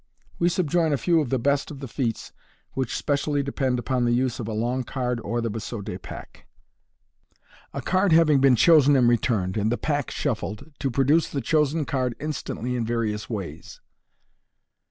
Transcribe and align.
We 0.39 0.49
subjoin 0.49 0.93
a 0.93 0.97
few 0.97 1.21
of 1.21 1.29
the 1.29 1.37
best 1.37 1.69
of 1.69 1.79
the 1.79 1.87
feats 1.87 2.33
which 2.73 2.97
specially 2.97 3.43
depend 3.43 3.77
upon 3.77 4.03
the 4.03 4.11
use 4.13 4.39
of 4.39 4.47
a 4.47 4.51
long 4.51 4.81
card 4.83 5.19
or 5.19 5.41
the 5.41 5.51
biseaute 5.51 6.01
pack. 6.01 6.47
A 7.71 7.83
Card 7.83 8.11
having 8.11 8.39
been 8.41 8.55
Chosen 8.55 8.95
and 8.95 9.07
Returned, 9.07 9.57
and 9.57 9.71
the 9.71 9.77
Pack 9.77 10.09
SHUFFLED, 10.09 10.73
TO 10.79 10.89
PRODUCE 10.89 11.29
THE 11.29 11.41
CHOSEN 11.41 11.85
CARD 11.85 12.15
INSTANTLY 12.19 12.75
IN 12.75 12.83
VARIOUS 12.83 13.29
wais. 13.29 13.79